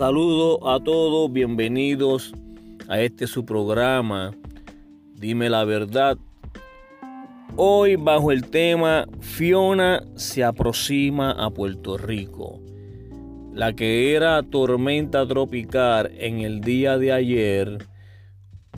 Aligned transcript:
Saludos 0.00 0.60
a 0.64 0.80
todos, 0.82 1.30
bienvenidos 1.30 2.32
a 2.88 3.02
este 3.02 3.26
su 3.26 3.44
programa. 3.44 4.34
Dime 5.14 5.50
la 5.50 5.64
verdad. 5.64 6.16
Hoy 7.54 7.96
bajo 7.96 8.32
el 8.32 8.48
tema 8.48 9.06
Fiona 9.20 10.02
se 10.14 10.42
aproxima 10.42 11.32
a 11.32 11.50
Puerto 11.50 11.98
Rico. 11.98 12.60
La 13.52 13.74
que 13.74 14.14
era 14.14 14.42
tormenta 14.42 15.26
tropical 15.26 16.10
en 16.16 16.40
el 16.40 16.62
día 16.62 16.96
de 16.96 17.12
ayer, 17.12 17.86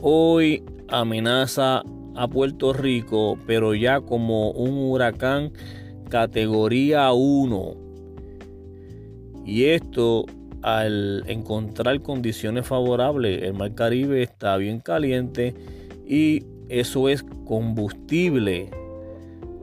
hoy 0.01 0.61
amenaza 0.89 1.83
a 2.17 2.27
Puerto 2.27 2.73
Rico, 2.73 3.37
pero 3.47 3.73
ya 3.73 4.01
como 4.01 4.51
un 4.51 4.91
huracán 4.91 5.53
categoría 6.09 7.13
1. 7.13 7.75
Y 9.45 9.63
esto 9.67 10.25
al 10.63 11.23
encontrar 11.27 12.01
condiciones 12.01 12.65
favorables, 12.65 13.43
el 13.43 13.53
mar 13.53 13.75
Caribe 13.75 14.23
está 14.23 14.55
bien 14.57 14.79
caliente 14.79 15.53
y 16.07 16.45
eso 16.69 17.09
es 17.09 17.23
combustible 17.45 18.71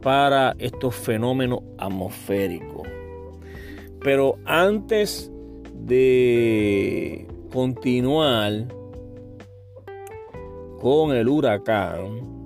para 0.02 0.54
estos 0.58 0.94
fenómenos 0.94 1.60
atmosféricos. 1.78 2.86
Pero 4.02 4.38
antes 4.44 5.32
de 5.74 7.26
continuar 7.50 8.68
con 10.80 11.14
el 11.16 11.28
huracán, 11.28 12.42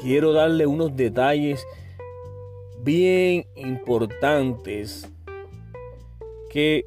quiero 0.00 0.32
darle 0.32 0.66
unos 0.66 0.94
detalles 0.94 1.64
bien 2.82 3.46
importantes 3.56 5.08
que 6.50 6.86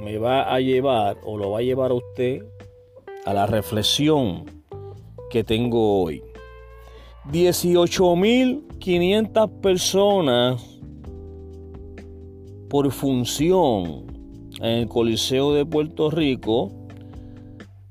me 0.00 0.18
va 0.18 0.52
a 0.52 0.60
llevar 0.60 1.18
o 1.24 1.36
lo 1.36 1.50
va 1.50 1.58
a 1.58 1.62
llevar 1.62 1.90
a 1.90 1.94
usted 1.94 2.44
a 3.26 3.34
la 3.34 3.46
reflexión 3.46 4.44
que 5.30 5.42
tengo 5.44 6.02
hoy. 6.02 6.22
18.500 7.30 9.60
personas 9.60 10.80
por 12.68 12.90
función 12.90 14.06
en 14.60 14.80
el 14.80 14.88
Coliseo 14.88 15.52
de 15.52 15.64
Puerto 15.66 16.10
Rico 16.10 16.72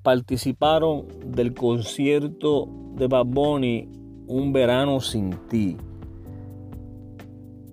participaron 0.04 1.06
del 1.26 1.54
concierto 1.54 2.68
de 2.96 3.08
Bad 3.08 3.28
Un 3.28 4.52
verano 4.52 5.00
sin 5.00 5.32
ti. 5.48 5.78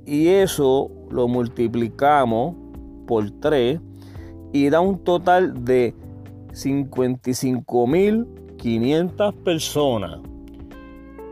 Y 0.05 0.28
eso 0.28 0.93
lo 1.11 1.27
multiplicamos 1.27 2.55
por 3.06 3.31
3 3.41 3.81
y 4.57 4.71
da 4.71 4.81
un 4.81 5.05
total 5.05 5.65
de 5.65 5.95
55.500 6.53 9.35
personas. 9.43 10.21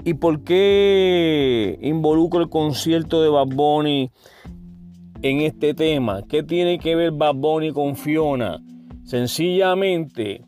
¿Y 0.03 0.15
por 0.15 0.43
qué 0.43 1.77
involucro 1.81 2.41
el 2.41 2.49
concierto 2.49 3.21
de 3.21 3.29
Bad 3.29 3.49
Bunny 3.49 4.09
en 5.21 5.41
este 5.41 5.75
tema? 5.75 6.23
¿Qué 6.27 6.41
tiene 6.41 6.79
que 6.79 6.95
ver 6.95 7.11
Bad 7.11 7.35
Bunny 7.35 7.71
con 7.71 7.95
Fiona? 7.95 8.59
Sencillamente, 9.03 10.43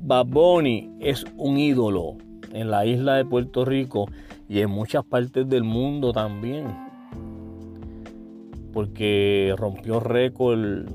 Bad 0.00 0.28
Bunny 0.28 0.90
es 1.00 1.26
un 1.36 1.58
ídolo 1.58 2.16
en 2.54 2.70
la 2.70 2.86
isla 2.86 3.16
de 3.16 3.26
Puerto 3.26 3.66
Rico 3.66 4.06
y 4.48 4.60
en 4.60 4.70
muchas 4.70 5.04
partes 5.04 5.46
del 5.46 5.64
mundo 5.64 6.14
también. 6.14 6.68
Porque 8.72 9.54
rompió 9.58 10.00
récord 10.00 10.88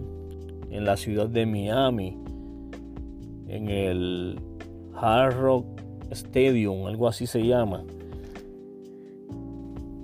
en 0.71 0.85
la 0.85 0.97
ciudad 0.97 1.29
de 1.29 1.45
Miami, 1.45 2.17
en 3.47 3.69
el 3.69 4.39
Hard 4.95 5.39
Rock 5.39 5.72
Algo 6.87 7.07
así 7.07 7.27
se 7.27 7.45
llama. 7.45 7.83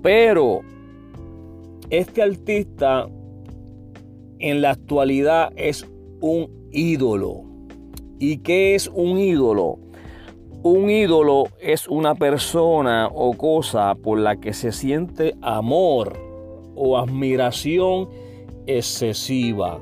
Pero 0.02 0.62
este 1.90 2.22
artista 2.22 3.08
en 4.38 4.62
la 4.62 4.70
actualidad 4.70 5.52
es 5.56 5.86
un 6.20 6.48
ídolo. 6.72 7.44
¿Y 8.18 8.38
qué 8.38 8.74
es 8.74 8.88
un 8.88 9.18
ídolo? 9.18 9.78
Un 10.62 10.90
ídolo 10.90 11.44
es 11.60 11.88
una 11.88 12.14
persona 12.14 13.08
o 13.12 13.32
cosa 13.32 13.94
por 13.94 14.18
la 14.18 14.36
que 14.36 14.52
se 14.52 14.72
siente 14.72 15.34
amor 15.40 16.18
o 16.74 16.98
admiración 16.98 18.08
excesiva. 18.66 19.80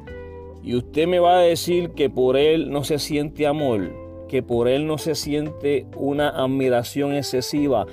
Y 0.62 0.76
usted 0.76 1.06
me 1.06 1.18
va 1.18 1.38
a 1.38 1.42
decir 1.42 1.90
que 1.90 2.10
por 2.10 2.36
él 2.36 2.70
no 2.70 2.84
se 2.84 2.98
siente 2.98 3.46
amor 3.46 4.07
que 4.28 4.42
por 4.42 4.68
él 4.68 4.86
no 4.86 4.98
se 4.98 5.14
siente 5.14 5.86
una 5.96 6.28
admiración 6.28 7.14
excesiva 7.14 7.86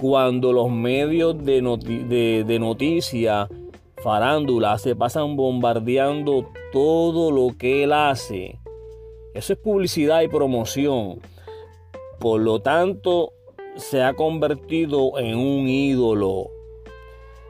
cuando 0.00 0.52
los 0.52 0.70
medios 0.70 1.42
de, 1.44 2.44
de, 2.46 2.58
noticia, 2.58 3.48
farándula, 4.02 4.76
se 4.78 4.94
pasan 4.94 5.36
bombardeando 5.36 6.50
todo 6.72 7.30
lo 7.30 7.56
que 7.56 7.84
él 7.84 7.92
hace. 7.92 8.58
Eso 9.34 9.52
es 9.52 9.58
publicidad 9.58 10.22
y 10.22 10.28
promoción. 10.28 11.20
Por 12.18 12.40
lo 12.40 12.60
tanto, 12.60 13.32
se 13.76 14.02
ha 14.02 14.14
convertido 14.14 15.18
en 15.18 15.36
un 15.38 15.68
ídolo. 15.68 16.48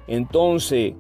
Entonces, 0.07 0.95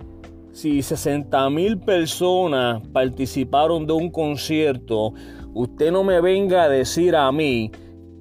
si 0.57 0.81
60 0.81 1.51
mil 1.51 1.79
personas 1.79 2.81
participaron 2.89 3.87
de 3.87 3.93
un 3.93 4.11
concierto, 4.11 5.13
Usted 5.59 5.91
no 5.91 6.05
me 6.05 6.21
venga 6.21 6.65
a 6.65 6.69
decir 6.69 7.17
a 7.17 7.33
mí 7.33 7.73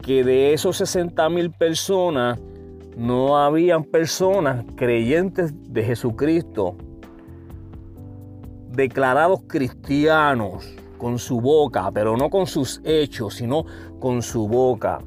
que 0.02 0.24
de 0.24 0.54
esos 0.54 0.78
60 0.78 1.28
mil 1.28 1.52
personas 1.52 2.40
no 2.96 3.38
habían 3.38 3.84
personas 3.84 4.64
creyentes 4.78 5.54
de 5.68 5.84
Jesucristo, 5.84 6.78
declarados 8.72 9.42
cristianos 9.48 10.66
con 10.98 11.20
su 11.20 11.42
boca, 11.42 11.92
pero 11.94 12.16
no 12.16 12.30
con 12.30 12.48
sus 12.48 12.80
hechos, 12.86 13.34
sino 13.34 13.66
con 14.00 14.22
su 14.22 14.48
boca. 14.48 15.00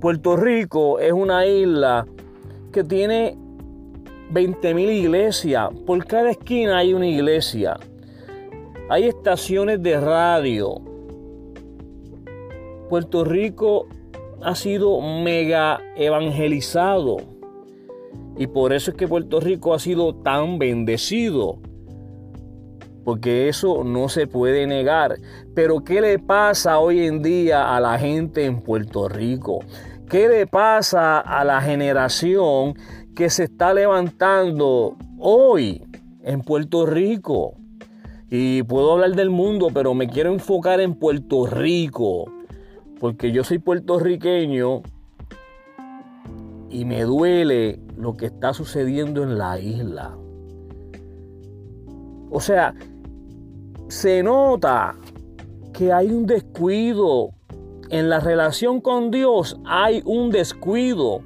Puerto 0.00 0.36
Rico 0.36 1.00
es 1.00 1.12
una 1.12 1.44
isla 1.44 2.06
que 2.70 2.84
tiene 2.84 3.36
20 4.30 4.74
mil 4.74 4.90
iglesias. 4.90 5.70
Por 5.86 6.04
cada 6.06 6.30
esquina 6.30 6.78
hay 6.78 6.94
una 6.94 7.06
iglesia. 7.06 7.78
Hay 8.88 9.04
estaciones 9.04 9.82
de 9.82 10.00
radio. 10.00 10.80
Puerto 12.88 13.24
Rico 13.24 13.88
ha 14.42 14.54
sido 14.54 15.00
mega 15.00 15.80
evangelizado. 15.96 17.16
Y 18.36 18.46
por 18.46 18.72
eso 18.72 18.90
es 18.90 18.96
que 18.96 19.08
Puerto 19.08 19.40
Rico 19.40 19.74
ha 19.74 19.78
sido 19.78 20.14
tan 20.14 20.58
bendecido. 20.58 21.58
Porque 23.04 23.48
eso 23.48 23.84
no 23.84 24.08
se 24.08 24.26
puede 24.26 24.66
negar. 24.66 25.16
Pero 25.54 25.84
¿qué 25.84 26.00
le 26.00 26.18
pasa 26.18 26.78
hoy 26.78 27.06
en 27.06 27.22
día 27.22 27.74
a 27.74 27.80
la 27.80 27.98
gente 27.98 28.44
en 28.44 28.60
Puerto 28.60 29.08
Rico? 29.08 29.60
¿Qué 30.08 30.28
le 30.28 30.46
pasa 30.46 31.18
a 31.20 31.44
la 31.44 31.60
generación 31.60 32.74
que 33.16 33.30
se 33.30 33.44
está 33.44 33.74
levantando 33.74 34.96
hoy 35.18 35.82
en 36.22 36.42
Puerto 36.42 36.86
Rico? 36.86 37.54
Y 38.30 38.62
puedo 38.62 38.92
hablar 38.92 39.16
del 39.16 39.30
mundo, 39.30 39.70
pero 39.74 39.94
me 39.94 40.08
quiero 40.08 40.32
enfocar 40.32 40.80
en 40.80 40.94
Puerto 40.94 41.46
Rico 41.46 42.26
porque 42.98 43.32
yo 43.32 43.44
soy 43.44 43.58
puertorriqueño 43.58 44.82
y 46.70 46.84
me 46.84 47.02
duele 47.02 47.80
lo 47.96 48.16
que 48.16 48.26
está 48.26 48.52
sucediendo 48.52 49.22
en 49.22 49.38
la 49.38 49.58
isla. 49.58 50.16
O 52.30 52.40
sea, 52.40 52.74
se 53.88 54.22
nota 54.22 54.96
que 55.72 55.92
hay 55.92 56.10
un 56.10 56.26
descuido. 56.26 57.30
En 57.88 58.08
la 58.08 58.18
relación 58.18 58.80
con 58.80 59.12
Dios 59.12 59.60
hay 59.64 60.02
un 60.04 60.30
descuido. 60.30 61.20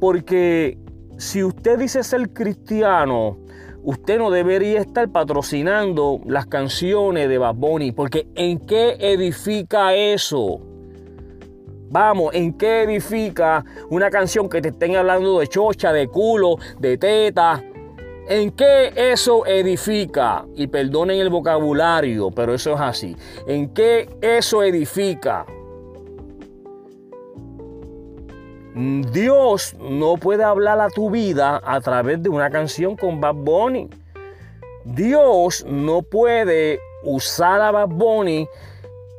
Porque 0.00 0.78
si 1.16 1.42
usted 1.42 1.78
dice 1.78 2.02
ser 2.02 2.30
cristiano, 2.30 3.38
usted 3.82 4.18
no 4.18 4.30
debería 4.30 4.80
estar 4.80 5.08
patrocinando 5.10 6.20
las 6.26 6.46
canciones 6.46 7.28
de 7.28 7.38
Bad 7.38 7.54
Bunny. 7.54 7.92
Porque 7.92 8.26
¿en 8.34 8.58
qué 8.60 8.96
edifica 8.98 9.94
eso? 9.94 10.60
Vamos, 11.90 12.34
¿en 12.34 12.54
qué 12.54 12.82
edifica 12.82 13.64
una 13.90 14.10
canción 14.10 14.48
que 14.48 14.60
te 14.60 14.70
estén 14.70 14.96
hablando 14.96 15.38
de 15.38 15.46
chocha, 15.46 15.92
de 15.92 16.08
culo, 16.08 16.56
de 16.78 16.98
teta? 16.98 17.62
¿En 18.26 18.50
qué 18.52 18.90
eso 18.96 19.46
edifica? 19.46 20.46
Y 20.56 20.66
perdonen 20.66 21.20
el 21.20 21.28
vocabulario, 21.28 22.30
pero 22.30 22.54
eso 22.54 22.72
es 22.74 22.80
así. 22.80 23.16
¿En 23.46 23.68
qué 23.68 24.08
eso 24.22 24.62
edifica? 24.62 25.44
Dios 28.74 29.76
no 29.78 30.16
puede 30.16 30.42
hablar 30.42 30.80
a 30.80 30.88
tu 30.88 31.08
vida 31.08 31.60
a 31.64 31.80
través 31.80 32.20
de 32.20 32.28
una 32.28 32.50
canción 32.50 32.96
con 32.96 33.20
Bad 33.20 33.36
Bunny. 33.36 33.88
Dios 34.84 35.64
no 35.64 36.02
puede 36.02 36.80
usar 37.04 37.60
a 37.60 37.70
Bad 37.70 37.90
Bunny 37.90 38.48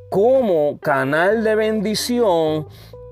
como 0.10 0.78
canal 0.80 1.44
de 1.46 1.56
bendición 1.56 2.68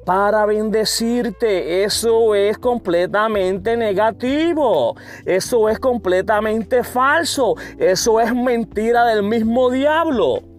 para 0.06 0.46
bendecirte. 0.46 1.86
Eso 1.86 2.36
es 2.36 2.58
completamente 2.58 3.78
negativo. 3.78 4.98
Eso 5.26 5.70
es 5.70 5.80
completamente 5.80 6.84
falso. 6.84 7.56
Eso 7.78 8.20
es 8.20 8.36
mentira 8.36 9.06
del 9.06 9.24
mismo 9.24 9.70
diablo. 9.70 10.53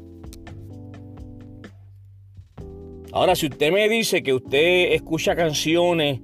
Ahora, 3.15 3.35
si 3.35 3.47
usted 3.47 3.73
me 3.73 3.89
dice 3.89 4.23
que 4.23 4.35
usted 4.35 4.93
escucha 4.93 5.35
canciones 5.35 6.21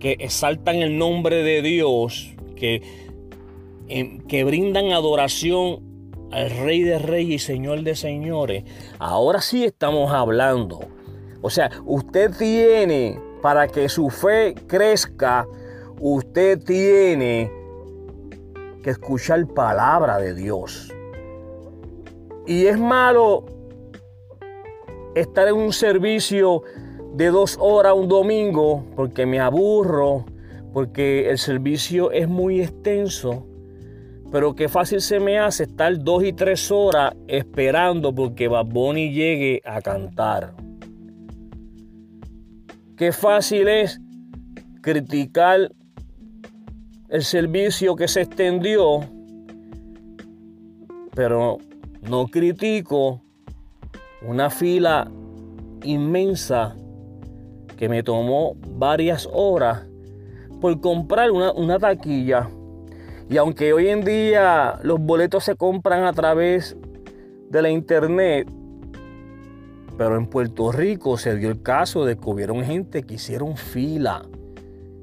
que 0.00 0.16
exaltan 0.18 0.76
el 0.76 0.98
nombre 0.98 1.44
de 1.44 1.62
Dios, 1.62 2.34
que, 2.56 2.82
em, 3.86 4.18
que 4.22 4.42
brindan 4.42 4.90
adoración 4.90 5.80
al 6.32 6.50
Rey 6.50 6.82
de 6.82 6.98
Reyes 6.98 7.42
y 7.42 7.46
Señor 7.46 7.82
de 7.82 7.94
Señores, 7.94 8.64
ahora 8.98 9.40
sí 9.40 9.64
estamos 9.64 10.10
hablando 10.10 10.88
o 11.46 11.50
sea, 11.50 11.70
usted 11.84 12.30
tiene, 12.38 13.20
para 13.42 13.68
que 13.68 13.90
su 13.90 14.08
fe 14.08 14.54
crezca, 14.66 15.46
usted 16.00 16.58
tiene 16.64 17.52
que 18.82 18.88
escuchar 18.88 19.46
palabra 19.48 20.16
de 20.16 20.32
Dios. 20.32 20.90
Y 22.46 22.64
es 22.64 22.78
malo 22.78 23.44
estar 25.14 25.48
en 25.48 25.54
un 25.54 25.72
servicio 25.72 26.62
de 27.14 27.28
dos 27.28 27.56
horas 27.60 27.94
un 27.94 28.08
domingo 28.08 28.84
porque 28.96 29.24
me 29.26 29.40
aburro, 29.40 30.24
porque 30.72 31.30
el 31.30 31.38
servicio 31.38 32.10
es 32.10 32.28
muy 32.28 32.60
extenso. 32.60 33.46
Pero 34.32 34.54
qué 34.56 34.68
fácil 34.68 35.00
se 35.00 35.20
me 35.20 35.38
hace 35.38 35.64
estar 35.64 35.96
dos 36.02 36.24
y 36.24 36.32
tres 36.32 36.70
horas 36.72 37.14
esperando 37.28 38.12
porque 38.12 38.48
Baboni 38.48 39.12
llegue 39.12 39.62
a 39.64 39.80
cantar. 39.80 40.54
Qué 42.96 43.12
fácil 43.12 43.68
es 43.68 44.00
criticar 44.80 45.72
el 47.08 47.22
servicio 47.22 47.94
que 47.94 48.08
se 48.08 48.22
extendió, 48.22 49.00
pero 51.14 51.58
no 52.02 52.26
critico 52.26 53.23
una 54.26 54.50
fila 54.50 55.10
inmensa 55.82 56.76
que 57.76 57.88
me 57.88 58.02
tomó 58.02 58.56
varias 58.76 59.28
horas 59.32 59.86
por 60.60 60.80
comprar 60.80 61.30
una, 61.30 61.78
taquilla. 61.78 62.48
Y 63.28 63.36
aunque 63.36 63.72
hoy 63.72 63.88
en 63.88 64.04
día 64.04 64.78
los 64.82 65.00
boletos 65.00 65.44
se 65.44 65.56
compran 65.56 66.04
a 66.04 66.12
través 66.12 66.76
de 67.50 67.62
la 67.62 67.70
internet, 67.70 68.48
pero 69.96 70.16
en 70.16 70.26
Puerto 70.26 70.72
Rico 70.72 71.18
se 71.18 71.36
dio 71.36 71.50
el 71.50 71.62
caso 71.62 72.04
de 72.04 72.16
que 72.16 72.28
hubieron 72.28 72.64
gente 72.64 73.02
que 73.02 73.14
hicieron 73.14 73.56
fila. 73.56 74.22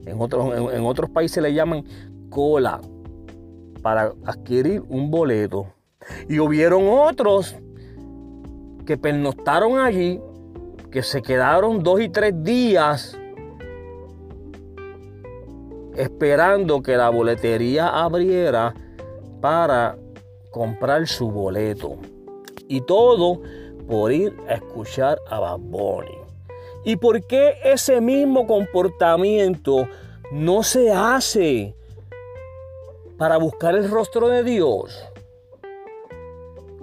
En 0.06 0.20
otros, 0.20 0.74
en, 0.74 0.84
otros 0.84 1.10
países 1.10 1.42
le 1.44 1.54
llaman 1.54 1.86
cola 2.30 2.82
para 3.82 4.14
adquirir 4.26 4.84
un 4.90 5.12
boleto. 5.12 5.68
Y 6.28 6.40
hubieron 6.40 6.84
otros 6.90 7.56
que 8.92 8.98
pernoctaron 8.98 9.80
allí, 9.80 10.20
que 10.92 11.02
se 11.02 11.22
quedaron 11.22 11.82
dos 11.82 12.02
y 12.02 12.10
tres 12.10 12.34
días 12.44 13.18
esperando 15.96 16.82
que 16.82 16.98
la 16.98 17.08
boletería 17.08 17.88
abriera 17.88 18.74
para 19.40 19.96
comprar 20.50 21.08
su 21.08 21.32
boleto. 21.32 22.00
Y 22.68 22.82
todo 22.82 23.40
por 23.88 24.12
ir 24.12 24.36
a 24.50 24.56
escuchar 24.56 25.20
a 25.30 25.40
Bad. 25.40 25.62
¿Y 26.84 26.98
por 26.98 27.26
qué 27.26 27.54
ese 27.64 28.02
mismo 28.02 28.46
comportamiento 28.46 29.88
no 30.34 30.64
se 30.64 30.92
hace 30.92 31.74
para 33.18 33.38
buscar 33.38 33.74
el 33.74 33.90
rostro 33.90 34.28
de 34.28 34.44
Dios? 34.44 35.02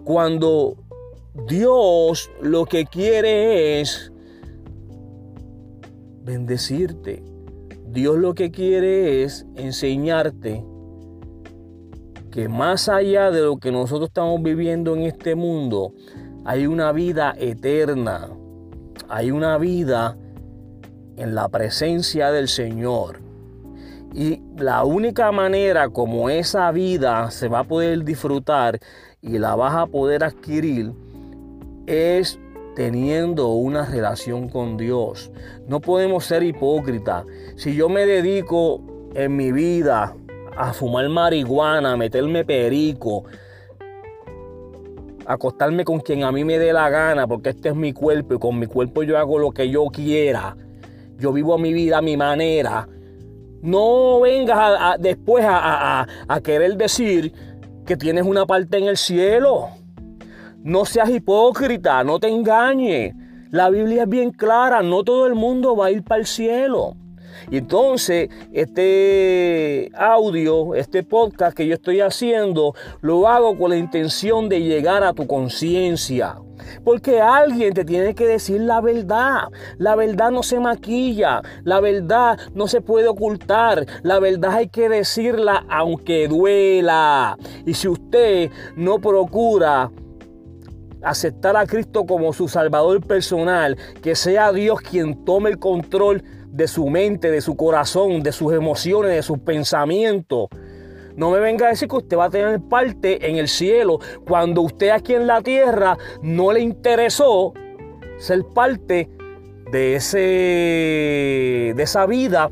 Cuando 0.04 0.74
Dios 1.46 2.30
lo 2.42 2.66
que 2.66 2.84
quiere 2.84 3.80
es 3.80 4.12
bendecirte. 6.24 7.22
Dios 7.86 8.18
lo 8.18 8.34
que 8.34 8.50
quiere 8.50 9.22
es 9.22 9.46
enseñarte 9.54 10.64
que 12.32 12.48
más 12.48 12.88
allá 12.88 13.30
de 13.30 13.42
lo 13.42 13.58
que 13.58 13.70
nosotros 13.70 14.08
estamos 14.08 14.42
viviendo 14.42 14.96
en 14.96 15.02
este 15.02 15.36
mundo, 15.36 15.92
hay 16.44 16.66
una 16.66 16.92
vida 16.92 17.34
eterna, 17.38 18.28
hay 19.08 19.30
una 19.30 19.58
vida 19.58 20.16
en 21.16 21.34
la 21.34 21.48
presencia 21.48 22.32
del 22.32 22.48
Señor. 22.48 23.20
Y 24.12 24.42
la 24.56 24.84
única 24.84 25.30
manera 25.30 25.88
como 25.88 26.30
esa 26.30 26.70
vida 26.72 27.30
se 27.30 27.48
va 27.48 27.60
a 27.60 27.64
poder 27.64 28.04
disfrutar 28.04 28.80
y 29.22 29.38
la 29.38 29.54
vas 29.54 29.74
a 29.74 29.86
poder 29.86 30.24
adquirir 30.24 30.92
es 31.88 32.38
teniendo 32.76 33.48
una 33.48 33.86
relación 33.86 34.48
con 34.48 34.76
Dios. 34.76 35.32
No 35.66 35.80
podemos 35.80 36.24
ser 36.24 36.44
hipócritas. 36.44 37.24
Si 37.56 37.74
yo 37.74 37.88
me 37.88 38.06
dedico 38.06 38.80
en 39.14 39.34
mi 39.34 39.50
vida 39.50 40.14
a 40.56 40.72
fumar 40.72 41.08
marihuana, 41.08 41.92
a 41.92 41.96
meterme 41.96 42.44
perico, 42.44 43.24
acostarme 45.26 45.84
con 45.84 46.00
quien 46.00 46.22
a 46.22 46.30
mí 46.30 46.44
me 46.44 46.58
dé 46.58 46.72
la 46.72 46.88
gana, 46.88 47.26
porque 47.26 47.50
este 47.50 47.70
es 47.70 47.74
mi 47.74 47.92
cuerpo 47.92 48.34
y 48.34 48.38
con 48.38 48.58
mi 48.58 48.66
cuerpo 48.66 49.02
yo 49.02 49.18
hago 49.18 49.38
lo 49.38 49.50
que 49.50 49.68
yo 49.68 49.86
quiera. 49.86 50.56
Yo 51.16 51.32
vivo 51.32 51.58
mi 51.58 51.72
vida 51.72 51.98
a 51.98 52.02
mi 52.02 52.16
manera. 52.16 52.88
No 53.60 54.20
vengas 54.20 55.00
después 55.00 55.44
a, 55.46 56.06
a 56.28 56.40
querer 56.42 56.76
decir 56.76 57.32
que 57.84 57.96
tienes 57.96 58.24
una 58.24 58.46
parte 58.46 58.78
en 58.78 58.84
el 58.84 58.96
cielo. 58.96 59.68
No 60.64 60.84
seas 60.84 61.10
hipócrita, 61.10 62.02
no 62.02 62.18
te 62.18 62.28
engañes. 62.28 63.14
La 63.50 63.70
Biblia 63.70 64.02
es 64.02 64.08
bien 64.08 64.30
clara, 64.32 64.82
no 64.82 65.04
todo 65.04 65.26
el 65.26 65.34
mundo 65.34 65.76
va 65.76 65.86
a 65.86 65.90
ir 65.90 66.02
para 66.02 66.20
el 66.20 66.26
cielo. 66.26 66.96
Y 67.50 67.58
entonces, 67.58 68.28
este 68.52 69.90
audio, 69.94 70.74
este 70.74 71.02
podcast 71.04 71.56
que 71.56 71.66
yo 71.66 71.74
estoy 71.74 72.00
haciendo, 72.00 72.74
lo 73.00 73.28
hago 73.28 73.56
con 73.56 73.70
la 73.70 73.76
intención 73.76 74.48
de 74.48 74.60
llegar 74.60 75.04
a 75.04 75.12
tu 75.12 75.26
conciencia. 75.26 76.36
Porque 76.84 77.20
alguien 77.20 77.72
te 77.72 77.84
tiene 77.84 78.14
que 78.14 78.26
decir 78.26 78.60
la 78.60 78.80
verdad. 78.80 79.44
La 79.78 79.94
verdad 79.94 80.30
no 80.30 80.42
se 80.42 80.60
maquilla. 80.60 81.40
La 81.64 81.80
verdad 81.80 82.38
no 82.54 82.66
se 82.66 82.80
puede 82.80 83.08
ocultar. 83.08 83.86
La 84.02 84.18
verdad 84.18 84.54
hay 84.54 84.68
que 84.68 84.88
decirla 84.88 85.64
aunque 85.70 86.28
duela. 86.28 87.38
Y 87.64 87.74
si 87.74 87.88
usted 87.88 88.50
no 88.76 88.98
procura 88.98 89.90
aceptar 91.02 91.56
a 91.56 91.66
Cristo 91.66 92.06
como 92.06 92.32
su 92.32 92.48
Salvador 92.48 93.06
personal, 93.06 93.76
que 94.02 94.14
sea 94.14 94.52
Dios 94.52 94.80
quien 94.80 95.24
tome 95.24 95.50
el 95.50 95.58
control 95.58 96.22
de 96.46 96.66
su 96.66 96.88
mente, 96.88 97.30
de 97.30 97.40
su 97.40 97.56
corazón, 97.56 98.22
de 98.22 98.32
sus 98.32 98.52
emociones, 98.52 99.12
de 99.12 99.22
sus 99.22 99.38
pensamientos. 99.38 100.48
No 101.16 101.30
me 101.30 101.40
venga 101.40 101.66
a 101.66 101.70
decir 101.70 101.88
que 101.88 101.96
usted 101.96 102.16
va 102.16 102.26
a 102.26 102.30
tener 102.30 102.60
parte 102.60 103.28
en 103.28 103.36
el 103.36 103.48
cielo 103.48 103.98
cuando 104.26 104.62
usted 104.62 104.90
aquí 104.90 105.14
en 105.14 105.26
la 105.26 105.42
tierra 105.42 105.98
no 106.22 106.52
le 106.52 106.60
interesó 106.60 107.52
ser 108.18 108.44
parte 108.44 109.08
de, 109.70 109.96
ese, 109.96 110.18
de 111.76 111.82
esa 111.82 112.06
vida 112.06 112.50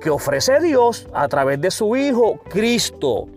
que 0.00 0.10
ofrece 0.10 0.60
Dios 0.60 1.08
a 1.12 1.28
través 1.28 1.60
de 1.60 1.70
su 1.70 1.96
Hijo 1.96 2.40
Cristo. 2.48 3.28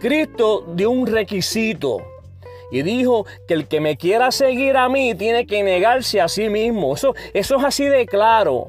Cristo 0.00 0.64
dio 0.74 0.90
un 0.90 1.06
requisito 1.06 2.11
y 2.72 2.82
dijo 2.82 3.26
que 3.46 3.54
el 3.54 3.68
que 3.68 3.80
me 3.80 3.96
quiera 3.96 4.32
seguir 4.32 4.76
a 4.76 4.88
mí 4.88 5.14
tiene 5.14 5.46
que 5.46 5.62
negarse 5.62 6.20
a 6.20 6.26
sí 6.26 6.48
mismo. 6.48 6.94
Eso, 6.94 7.14
eso 7.34 7.56
es 7.58 7.64
así 7.64 7.84
de 7.84 8.06
claro. 8.06 8.68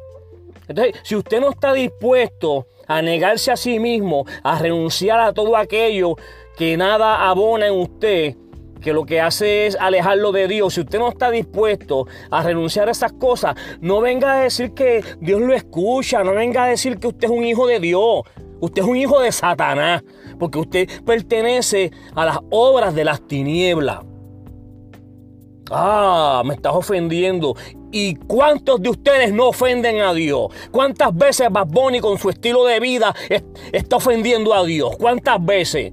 Entonces, 0.67 0.95
si 1.03 1.15
usted 1.15 1.39
no 1.39 1.49
está 1.49 1.73
dispuesto 1.73 2.67
a 2.85 3.01
negarse 3.01 3.51
a 3.51 3.57
sí 3.57 3.79
mismo, 3.79 4.25
a 4.43 4.59
renunciar 4.59 5.19
a 5.21 5.33
todo 5.33 5.55
aquello 5.55 6.15
que 6.57 6.75
nada 6.77 7.29
abona 7.29 7.67
en 7.67 7.73
usted, 7.73 8.35
que 8.81 8.93
lo 8.93 9.05
que 9.05 9.21
hace 9.21 9.65
es 9.65 9.77
alejarlo 9.79 10.31
de 10.33 10.47
Dios. 10.47 10.73
Si 10.73 10.81
usted 10.81 10.99
no 10.99 11.07
está 11.07 11.31
dispuesto 11.31 12.05
a 12.29 12.43
renunciar 12.43 12.89
a 12.89 12.91
esas 12.91 13.13
cosas, 13.13 13.55
no 13.79 14.01
venga 14.01 14.33
a 14.33 14.43
decir 14.43 14.73
que 14.73 15.03
Dios 15.21 15.41
lo 15.41 15.53
escucha, 15.53 16.23
no 16.23 16.33
venga 16.33 16.65
a 16.65 16.67
decir 16.67 16.99
que 16.99 17.07
usted 17.07 17.25
es 17.25 17.31
un 17.31 17.45
hijo 17.45 17.65
de 17.65 17.79
Dios. 17.79 18.23
Usted 18.63 18.81
es 18.81 18.87
un 18.87 18.95
hijo 18.95 19.19
de 19.19 19.29
Satanás, 19.29 20.05
porque 20.39 20.57
usted 20.57 20.87
pertenece 21.03 21.91
a 22.15 22.23
las 22.23 22.39
obras 22.49 22.95
de 22.95 23.03
las 23.03 23.19
tinieblas. 23.27 23.99
Ah, 25.69 26.43
me 26.45 26.53
estás 26.53 26.73
ofendiendo. 26.73 27.57
¿Y 27.91 28.15
cuántos 28.15 28.81
de 28.81 28.89
ustedes 28.89 29.33
no 29.33 29.49
ofenden 29.49 29.99
a 29.99 30.13
Dios? 30.13 30.47
¿Cuántas 30.71 31.13
veces 31.13 31.49
Bad 31.51 31.67
Bunny 31.67 31.99
con 31.99 32.17
su 32.17 32.29
estilo 32.29 32.63
de 32.63 32.79
vida 32.79 33.13
está 33.73 33.97
ofendiendo 33.97 34.53
a 34.53 34.63
Dios? 34.63 34.95
¿Cuántas 34.97 35.43
veces? 35.43 35.91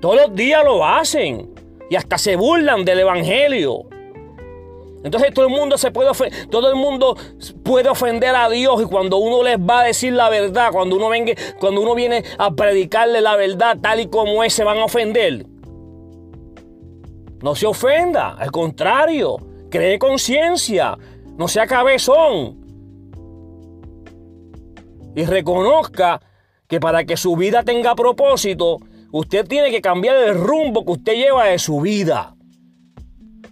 Todos 0.00 0.14
los 0.14 0.36
días 0.36 0.64
lo 0.64 0.86
hacen. 0.86 1.50
Y 1.90 1.96
hasta 1.96 2.16
se 2.16 2.36
burlan 2.36 2.84
del 2.84 3.00
Evangelio. 3.00 3.88
Entonces 5.04 5.34
todo 5.34 5.46
el 5.46 5.52
mundo 5.52 5.76
se 5.76 5.90
puede 5.90 6.10
todo 6.50 6.70
el 6.70 6.76
mundo 6.76 7.14
puede 7.62 7.90
ofender 7.90 8.34
a 8.34 8.48
Dios 8.48 8.82
y 8.82 8.86
cuando 8.86 9.18
uno 9.18 9.42
les 9.42 9.58
va 9.58 9.80
a 9.80 9.84
decir 9.84 10.14
la 10.14 10.30
verdad, 10.30 10.72
cuando 10.72 10.96
uno 10.96 11.10
venga, 11.10 11.34
cuando 11.60 11.82
uno 11.82 11.94
viene 11.94 12.24
a 12.38 12.50
predicarle 12.52 13.20
la 13.20 13.36
verdad 13.36 13.76
tal 13.80 14.00
y 14.00 14.06
como 14.06 14.42
es, 14.42 14.54
se 14.54 14.64
van 14.64 14.78
a 14.78 14.86
ofender. 14.86 15.46
No 17.42 17.54
se 17.54 17.66
ofenda, 17.66 18.30
al 18.30 18.50
contrario, 18.50 19.36
cree 19.70 19.98
conciencia, 19.98 20.96
no 21.36 21.48
sea 21.48 21.66
cabezón. 21.66 22.64
Y 25.14 25.26
reconozca 25.26 26.22
que 26.66 26.80
para 26.80 27.04
que 27.04 27.18
su 27.18 27.36
vida 27.36 27.62
tenga 27.62 27.94
propósito, 27.94 28.78
usted 29.12 29.46
tiene 29.46 29.70
que 29.70 29.82
cambiar 29.82 30.16
el 30.16 30.40
rumbo 30.40 30.82
que 30.86 30.92
usted 30.92 31.12
lleva 31.12 31.44
de 31.44 31.58
su 31.58 31.82
vida. 31.82 32.33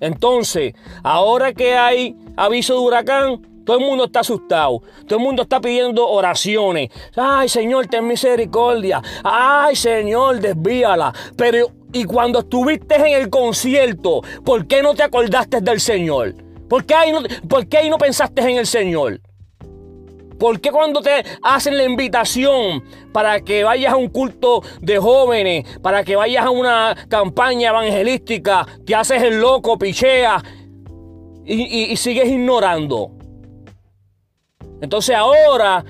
Entonces, 0.03 0.75
ahora 1.05 1.55
que 1.55 1.75
hay 1.75 2.17
aviso 2.37 2.75
de 2.75 2.81
huracán, 2.81 3.63
todo 3.65 3.79
el 3.79 3.87
mundo 3.87 4.07
está 4.07 4.21
asustado. 4.21 4.83
Todo 5.07 5.21
el 5.21 5.25
mundo 5.25 5.43
está 5.43 5.61
pidiendo 5.61 6.09
oraciones. 6.09 6.91
Ay, 7.15 7.49
Señor, 7.49 7.87
ten 7.87 8.07
misericordia. 8.07 9.01
Ay, 9.23 9.77
Señor, 9.77 10.41
desvíala. 10.41 11.13
Pero 11.37 11.69
y 11.93 12.05
cuando 12.05 12.41
estuviste 12.41 12.97
en 12.97 13.23
el 13.23 13.31
concierto, 13.31 14.23
¿por 14.45 14.67
qué 14.67 14.83
no 14.83 14.95
te 14.95 15.05
acordaste 15.05 15.61
del 15.61 15.81
Señor? 15.81 16.35
¿Por 16.69 16.85
qué 16.85 16.95
ahí 16.95 17.13
no, 17.13 17.21
por 17.49 17.69
qué 17.69 17.79
ahí 17.79 17.89
no 17.89 17.99
pensaste 17.99 18.43
en 18.43 18.57
el 18.57 18.67
Señor? 18.67 19.21
¿Por 20.43 20.61
qué 20.61 20.73
cuando 20.73 21.01
te 21.01 21.23
hacen 21.41 21.77
la 21.77 21.85
invitación 21.85 22.83
para 23.13 23.43
que 23.43 23.63
vayas 23.63 23.93
a 23.93 23.97
un 23.97 24.09
culto 24.09 24.61
de 24.81 24.99
jóvenes, 24.99 25.79
para 25.79 26.03
que 26.03 26.17
vayas 26.17 26.45
a 26.45 26.51
una 26.51 26.97
campaña 27.09 27.69
evangelística, 27.69 28.67
te 28.85 28.93
haces 28.93 29.23
el 29.23 29.39
loco, 29.39 29.79
picheas 29.79 30.43
y, 31.45 31.93
y 31.93 31.97
sigues 31.97 32.29
ignorando? 32.29 33.13
Entonces 34.81 35.15
ahora 35.15 35.85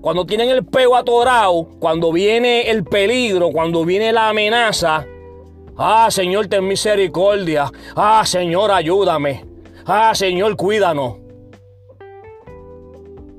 cuando 0.00 0.24
tienen 0.24 0.48
el 0.48 0.64
pego 0.64 0.96
atorado, 0.96 1.68
cuando 1.78 2.10
viene 2.10 2.70
el 2.70 2.82
peligro, 2.82 3.50
cuando 3.50 3.84
viene 3.84 4.10
la 4.10 4.30
amenaza, 4.30 5.04
ah, 5.76 6.10
Señor, 6.10 6.46
ten 6.46 6.66
misericordia. 6.66 7.70
Ah, 7.94 8.24
Señor, 8.24 8.70
ayúdame. 8.70 9.44
Ah, 9.84 10.14
Señor, 10.14 10.56
cuídanos. 10.56 11.27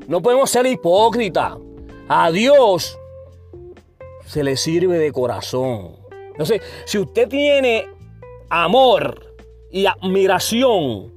No 0.10 0.24
podemos 0.24 0.50
ser 0.50 0.66
hipócritas. 0.66 1.54
A 2.08 2.32
Dios 2.32 2.98
se 4.26 4.44
le 4.44 4.58
sirve 4.58 4.98
de 4.98 5.12
corazón. 5.12 5.98
Entonces, 6.32 6.64
si 6.86 6.98
usted 6.98 7.30
tiene 7.30 7.88
amor 8.50 9.36
y 9.70 9.86
admiración 9.86 11.14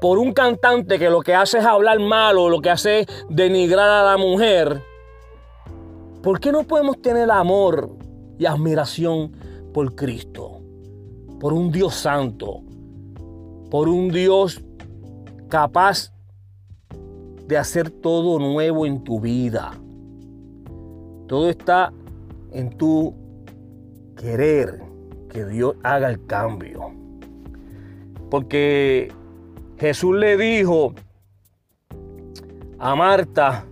por 0.00 0.16
un 0.16 0.32
cantante 0.32 0.98
que 0.98 1.10
lo 1.10 1.20
que 1.20 1.34
hace 1.34 1.58
es 1.58 1.66
hablar 1.66 2.00
malo, 2.00 2.48
lo 2.48 2.62
que 2.62 2.70
hace 2.70 3.00
es 3.00 3.06
denigrar 3.28 3.90
a 3.90 4.02
la 4.02 4.16
mujer, 4.16 4.82
¿por 6.22 6.40
qué 6.40 6.50
no 6.50 6.62
podemos 6.62 7.02
tener 7.02 7.30
amor 7.30 7.90
y 8.38 8.46
admiración 8.46 9.36
por 9.74 9.94
Cristo? 9.94 10.62
Por 11.38 11.52
un 11.52 11.70
Dios 11.70 11.94
santo, 11.94 12.62
por 13.70 13.90
un 13.90 14.08
Dios 14.08 14.62
capaz 15.50 16.10
de 17.46 17.58
hacer 17.58 17.90
todo 17.90 18.38
nuevo 18.38 18.86
en 18.86 19.02
tu 19.04 19.20
vida. 19.20 19.72
Todo 21.26 21.48
está 21.48 21.92
en 22.52 22.70
tu 22.76 23.14
querer 24.16 24.82
que 25.28 25.44
Dios 25.46 25.74
haga 25.82 26.08
el 26.10 26.24
cambio. 26.26 26.92
Porque 28.30 29.12
Jesús 29.78 30.16
le 30.16 30.36
dijo 30.36 30.94
a 32.78 32.94
Marta, 32.94 33.64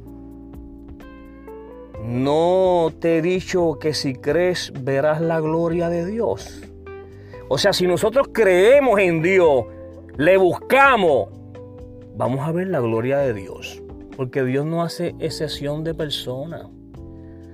no 2.04 2.90
te 2.98 3.18
he 3.18 3.22
dicho 3.22 3.78
que 3.78 3.92
si 3.92 4.14
crees 4.14 4.72
verás 4.82 5.20
la 5.20 5.40
gloria 5.40 5.88
de 5.88 6.06
Dios. 6.06 6.62
O 7.48 7.58
sea, 7.58 7.72
si 7.72 7.86
nosotros 7.86 8.28
creemos 8.32 8.98
en 9.00 9.22
Dios, 9.22 9.64
le 10.16 10.36
buscamos, 10.36 11.28
vamos 12.20 12.46
a 12.46 12.52
ver 12.52 12.68
la 12.68 12.80
gloria 12.80 13.16
de 13.18 13.32
Dios. 13.32 13.82
Porque 14.14 14.44
Dios 14.44 14.66
no 14.66 14.82
hace 14.82 15.14
excepción 15.20 15.82
de 15.84 15.94
personas. 15.94 16.66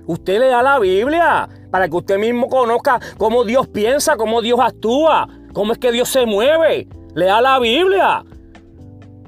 Usted 0.05 0.39
le 0.39 0.47
da 0.47 0.61
la 0.61 0.77
Biblia 0.77 1.47
para 1.71 1.87
que 1.87 1.95
usted 1.95 2.17
mismo 2.17 2.49
conozca 2.49 2.99
cómo 3.17 3.45
Dios 3.45 3.69
piensa, 3.69 4.17
cómo 4.17 4.41
Dios 4.41 4.59
actúa, 4.61 5.27
cómo 5.53 5.71
es 5.71 5.77
que 5.77 5.93
Dios 5.93 6.09
se 6.09 6.25
mueve. 6.25 6.87
Lea 7.15 7.39
la 7.39 7.59
Biblia. 7.59 8.25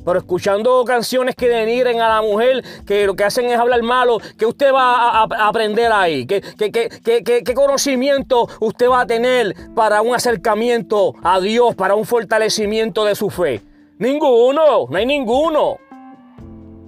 Pero 0.04 0.20
escuchando 0.20 0.84
canciones 0.84 1.36
que 1.36 1.48
denigren 1.48 2.02
a 2.02 2.10
la 2.10 2.22
mujer, 2.22 2.62
que 2.86 3.06
lo 3.06 3.16
que 3.16 3.24
hacen 3.24 3.46
es 3.46 3.58
hablar 3.58 3.82
malo, 3.82 4.18
¿qué 4.38 4.46
usted 4.46 4.74
va 4.74 5.22
a, 5.22 5.48
aprender 5.48 5.92
ahí? 5.92 6.26
¿Qué, 6.26 6.42
qué, 6.58 7.54
conocimiento 7.54 8.48
usted 8.60 8.90
va 8.90 9.02
a 9.02 9.08
tener 9.08 9.56
para 9.74 10.02
un 10.02 10.14
acercamiento 10.14 11.14
a 11.24 11.40
Dios, 11.40 11.76
para 11.76 11.96
un 11.96 12.06
fortalecimiento 12.06 13.06
de 13.06 13.16
su 13.16 13.30
fe? 13.30 13.69
Ninguno, 14.00 14.88
no 14.90 14.98
hay 14.98 15.06
ninguno. 15.06 15.78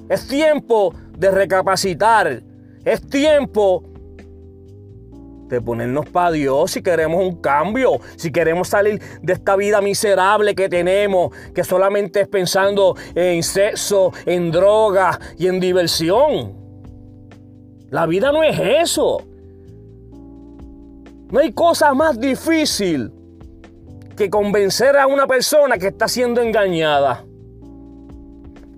Es 0.10 0.28
tiempo 0.28 0.94
de 1.18 1.30
recapacitar. 1.30 2.42
Es 2.86 3.06
tiempo 3.06 3.84
de 5.50 5.62
ponernos 5.62 6.08
para 6.08 6.32
Dios 6.32 6.72
si 6.72 6.82
queremos 6.82 7.22
un 7.22 7.42
cambio, 7.42 8.00
si 8.16 8.32
queremos 8.32 8.70
salir 8.70 9.02
de 9.22 9.34
esta 9.34 9.58
vida 9.58 9.82
miserable 9.82 10.56
que 10.56 10.70
tenemos, 10.70 11.36
que 11.54 11.66
solamente 11.66 12.22
es 12.22 12.30
pensando 12.30 12.96
en 13.14 13.44
sexo, 13.44 14.14
en 14.26 14.50
droga 14.50 15.20
y 15.38 15.48
en 15.48 15.60
diversión. 15.60 16.54
La 17.90 18.06
vida 18.06 18.32
no 18.32 18.42
es 18.42 18.58
eso. 18.58 19.22
No 21.30 21.40
hay 21.40 21.52
cosa 21.52 21.94
más 21.94 22.18
difícil 22.18 23.12
que 24.16 24.30
convencer 24.30 24.98
a 24.98 25.08
una 25.08 25.28
persona 25.28 25.78
que 25.78 25.88
está 25.88 26.08
siendo 26.08 26.42
engañada. 26.42 27.26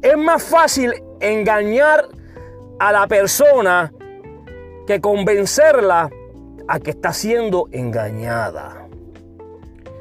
Es 0.02 0.18
más 0.18 0.44
fácil 0.44 0.94
engañar 1.20 2.08
a 2.80 2.92
la 2.92 3.08
persona 3.08 3.94
que 4.86 5.00
convencerla 5.00 6.10
a 6.68 6.80
que 6.80 6.92
está 6.92 7.14
siendo 7.14 7.68
engañada. 7.72 8.88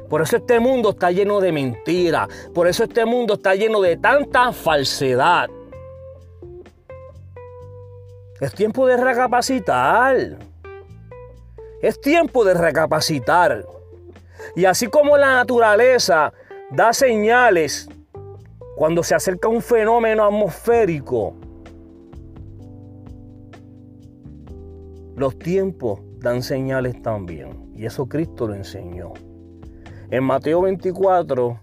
Por 0.09 0.21
eso 0.21 0.37
este 0.37 0.59
mundo 0.59 0.91
está 0.91 1.11
lleno 1.11 1.39
de 1.39 1.51
mentiras. 1.51 2.27
Por 2.53 2.67
eso 2.67 2.83
este 2.83 3.05
mundo 3.05 3.35
está 3.35 3.55
lleno 3.55 3.81
de 3.81 3.97
tanta 3.97 4.51
falsedad. 4.51 5.49
Es 8.39 8.53
tiempo 8.53 8.85
de 8.85 8.97
recapacitar. 8.97 10.37
Es 11.81 11.99
tiempo 11.99 12.43
de 12.43 12.53
recapacitar. 12.53 13.65
Y 14.55 14.65
así 14.65 14.87
como 14.87 15.17
la 15.17 15.33
naturaleza 15.33 16.33
da 16.71 16.93
señales 16.93 17.89
cuando 18.75 19.03
se 19.03 19.15
acerca 19.15 19.47
un 19.47 19.61
fenómeno 19.61 20.23
atmosférico, 20.25 21.35
los 25.15 25.37
tiempos 25.37 25.99
dan 26.19 26.41
señales 26.41 27.01
también. 27.01 27.71
Y 27.75 27.85
eso 27.85 28.07
Cristo 28.07 28.47
lo 28.47 28.55
enseñó. 28.55 29.13
En 30.09 30.23
Mateo 30.23 30.61
24 30.61 31.59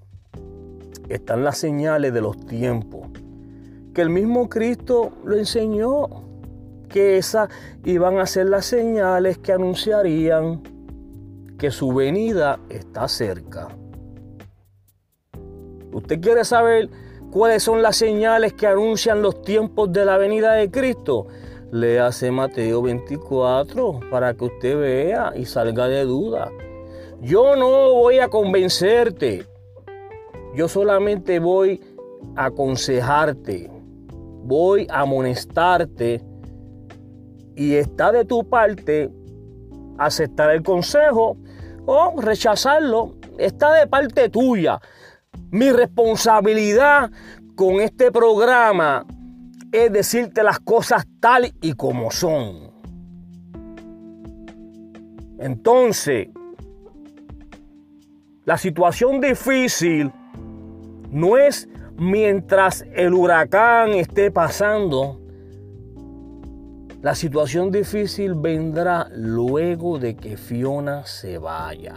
están 1.09 1.45
las 1.45 1.59
señales 1.59 2.13
de 2.13 2.21
los 2.21 2.45
tiempos. 2.47 3.09
Que 3.95 4.03
el 4.03 4.11
mismo 4.11 4.49
Cristo 4.49 5.13
lo 5.25 5.37
enseñó. 5.37 6.09
Que 6.89 7.17
esas 7.19 7.49
iban 7.85 8.19
a 8.19 8.27
ser 8.27 8.47
las 8.47 8.67
señales 8.67 9.39
que 9.39 9.53
anunciarían 9.53 10.63
que 11.61 11.71
su 11.71 11.93
venida 11.93 12.59
está 12.71 13.07
cerca. 13.07 13.69
¿Usted 15.93 16.19
quiere 16.19 16.43
saber 16.43 16.88
cuáles 17.31 17.62
son 17.62 17.83
las 17.83 17.97
señales 17.97 18.55
que 18.55 18.67
anuncian 18.67 19.21
los 19.21 19.43
tiempos 19.43 19.93
de 19.93 20.07
la 20.07 20.17
venida 20.17 20.55
de 20.55 20.71
Cristo? 20.71 21.26
hace 22.02 22.31
Mateo 22.31 22.83
24 22.83 24.00
para 24.11 24.35
que 24.35 24.47
usted 24.47 24.81
vea 24.81 25.33
y 25.37 25.45
salga 25.45 25.87
de 25.87 26.05
duda. 26.05 26.50
Yo 27.21 27.55
no 27.55 27.93
voy 27.93 28.21
a 28.21 28.29
convencerte. 28.29 29.45
Yo 30.55 30.67
solamente 30.67 31.38
voy 31.40 31.81
a 32.37 32.47
aconsejarte. 32.47 33.71
Voy 34.45 34.87
a 34.88 35.02
amonestarte. 35.02 36.23
Y 37.55 37.75
está 37.75 38.11
de 38.12 38.25
tu 38.25 38.49
parte 38.49 39.11
aceptar 39.99 40.50
el 40.50 40.62
consejo 40.62 41.37
rechazarlo. 42.16 43.14
Está 43.38 43.73
de 43.73 43.87
parte 43.87 44.28
tuya. 44.28 44.80
Mi 45.50 45.73
responsabilidad 45.73 47.11
con 47.54 47.80
este 47.80 48.11
programa 48.11 49.04
es 49.73 49.92
decirte 49.92 50.42
las 50.42 50.61
cosas 50.61 51.06
tal 51.20 51.52
y 51.61 51.75
como 51.75 52.11
son. 52.11 52.70
Entonces, 55.38 56.28
la 58.44 58.59
situación 58.59 59.20
difícil 59.20 60.12
no 61.11 61.37
es 61.37 61.68
mientras 61.97 62.85
el 62.94 63.14
huracán 63.14 63.90
esté 63.90 64.30
pasando. 64.30 65.20
La 67.02 67.14
situación 67.14 67.71
difícil 67.71 68.35
vendrá 68.35 69.09
luego 69.14 69.99
de 69.99 70.16
que 70.16 70.37
Fiona 70.37 71.07
se 71.07 71.38
vaya. 71.38 71.97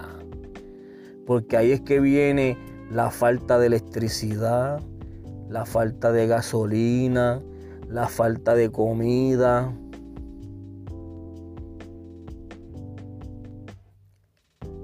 Porque 1.28 1.58
ahí 1.58 1.74
es 1.74 1.82
que 1.82 2.00
viene 2.00 2.58
la 2.90 3.12
falta 3.12 3.60
de 3.60 3.68
electricidad, 3.68 4.82
la 5.50 5.66
falta 5.66 6.14
de 6.14 6.28
gasolina, 6.28 7.42
la 7.90 8.08
falta 8.08 8.56
de 8.56 8.72
comida. 8.72 9.74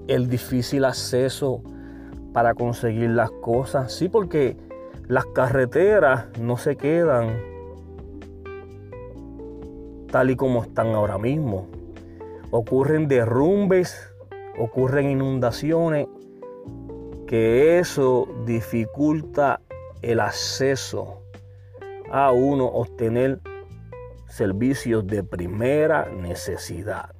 El 0.09 0.27
difícil 0.27 0.83
acceso 0.83 1.63
para 2.33 2.55
conseguir 2.55 3.11
las 3.11 3.31
cosas. 3.31 3.93
Sí, 3.93 4.09
porque 4.09 4.57
las 5.07 5.25
carreteras 5.27 6.25
no 6.41 6.57
se 6.57 6.75
quedan 6.75 7.48
tal 10.11 10.29
y 10.29 10.35
como 10.35 10.63
están 10.63 10.87
ahora 10.95 11.17
mismo. 11.17 11.67
Ocurren 12.51 13.07
derrumbes, 13.07 14.13
ocurren 14.57 15.09
inundaciones, 15.09 16.07
que 17.27 17.77
eso 17.79 18.27
dificulta 18.45 19.61
el 20.01 20.19
acceso 20.19 21.21
a 22.11 22.31
uno 22.31 22.65
obtener 22.65 23.39
servicios 24.27 25.05
de 25.05 25.23
primera 25.23 26.09
necesidad. 26.09 27.11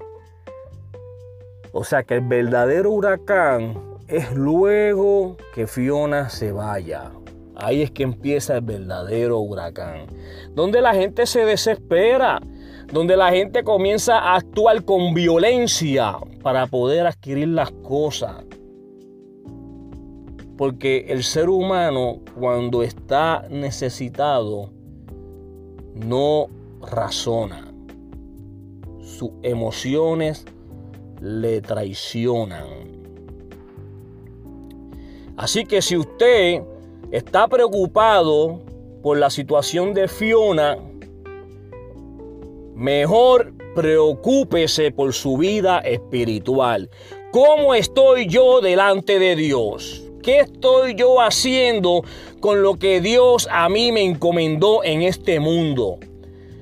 O 1.72 1.84
sea 1.84 2.03
que 2.03 2.15
el 2.15 2.22
verdadero 2.22 2.91
huracán 2.91 3.89
es 4.08 4.34
luego 4.34 5.38
que 5.53 5.67
Fiona 5.67 6.29
se 6.29 6.51
vaya. 6.51 7.12
Ahí 7.55 7.84
es 7.84 7.91
que 7.91 8.03
empieza 8.03 8.55
el 8.55 8.62
verdadero 8.62 9.39
huracán. 9.39 10.08
Donde 10.55 10.81
la 10.81 10.93
gente 10.93 11.25
se 11.25 11.46
desespera. 11.46 12.41
Donde 12.91 13.15
la 13.15 13.31
gente 13.31 13.63
comienza 13.63 14.17
a 14.17 14.36
actuar 14.36 14.84
con 14.84 15.13
violencia 15.13 16.17
para 16.41 16.65
poder 16.67 17.05
adquirir 17.05 17.50
las 17.50 17.72
cosas. 17.72 18.43
Porque 20.58 21.05
el 21.10 21.24
ser 21.24 21.50
humano 21.50 22.19
cuando 22.38 22.84
está 22.84 23.46
necesitado 23.50 24.72
no 25.93 26.48
razona. 26.81 27.72
Sus 29.01 29.31
emociones 29.43 30.46
le 31.22 31.62
traicionan. 31.62 32.65
Así 35.38 35.65
que 35.65 35.81
si 35.81 35.96
usted 35.96 36.63
está 37.12 37.47
preocupado 37.47 38.62
por 39.02 39.17
la 39.17 39.30
situación 39.30 39.93
de 39.93 40.08
Fiona, 40.08 40.78
mejor 42.80 43.54
preocúpese 43.76 44.92
por 44.92 45.13
su 45.13 45.38
vida 45.38 45.80
espiritual. 45.80 46.89
¿Cómo 47.32 47.76
estoy 47.76 48.26
yo 48.28 48.62
delante 48.62 49.20
de 49.20 49.36
Dios? 49.36 50.04
¿Qué 50.24 50.39
estoy 50.39 50.96
yo 50.96 51.22
haciendo 51.22 52.04
con 52.39 52.63
lo 52.63 52.76
que 52.76 53.02
Dios 53.02 53.48
a 53.52 53.70
mí 53.70 53.92
me 53.92 54.04
encomendó 54.04 54.84
en 54.84 55.02
este 55.02 55.39
mundo? 55.39 56.00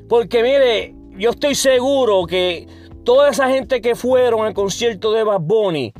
Porque 0.10 0.42
mire, 0.42 0.96
yo 1.18 1.30
estoy 1.30 1.56
seguro 1.56 2.26
que 2.26 2.68
toda 3.04 3.30
esa 3.30 3.50
gente 3.50 3.80
que 3.80 3.96
fueron 3.96 4.46
al 4.46 4.54
concierto 4.54 5.12
de 5.12 5.24
Bad 5.24 5.42
Bunny 5.42 5.94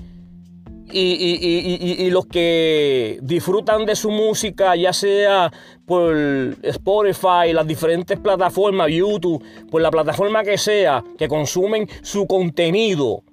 y, 0.92 2.10
los 2.10 2.26
que 2.26 3.20
disfrutan 3.22 3.86
de 3.86 3.96
su 3.96 4.10
música, 4.10 4.76
ya 4.76 4.94
sea 4.94 5.52
por 5.88 6.16
Spotify, 6.64 7.54
las 7.54 7.66
diferentes 7.66 8.20
plataformas, 8.20 8.92
YouTube, 8.92 9.44
por 9.72 9.82
la 9.82 9.90
plataforma 9.90 10.44
que 10.44 10.58
sea, 10.58 11.02
que 11.18 11.30
consumen 11.30 11.88
su 12.04 12.28
contenido, 12.28 13.24